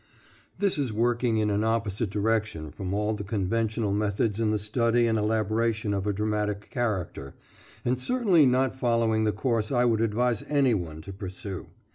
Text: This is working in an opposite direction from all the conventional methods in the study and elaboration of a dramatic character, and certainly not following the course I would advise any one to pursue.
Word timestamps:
This 0.57 0.79
is 0.79 0.91
working 0.91 1.37
in 1.37 1.51
an 1.51 1.63
opposite 1.63 2.09
direction 2.09 2.71
from 2.71 2.91
all 2.91 3.13
the 3.13 3.23
conventional 3.23 3.93
methods 3.93 4.39
in 4.39 4.49
the 4.49 4.57
study 4.57 5.05
and 5.05 5.15
elaboration 5.15 5.93
of 5.93 6.07
a 6.07 6.11
dramatic 6.11 6.71
character, 6.71 7.35
and 7.85 8.01
certainly 8.01 8.47
not 8.47 8.73
following 8.73 9.25
the 9.25 9.31
course 9.31 9.71
I 9.71 9.85
would 9.85 10.01
advise 10.01 10.41
any 10.49 10.73
one 10.73 11.03
to 11.03 11.13
pursue. 11.13 11.67